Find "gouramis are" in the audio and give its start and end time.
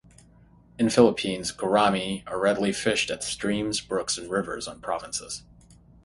1.51-2.39